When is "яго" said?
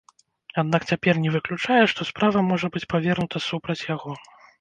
3.95-4.17